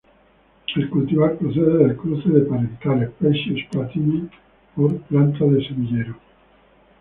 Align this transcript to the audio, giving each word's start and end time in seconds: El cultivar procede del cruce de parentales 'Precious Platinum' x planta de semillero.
El 0.75 0.89
cultivar 0.89 1.37
procede 1.37 1.77
del 1.77 1.95
cruce 1.95 2.27
de 2.27 2.39
parentales 2.41 3.11
'Precious 3.19 3.63
Platinum' 3.71 4.31
x 4.75 4.93
planta 5.07 5.45
de 5.45 5.63
semillero. 5.67 6.15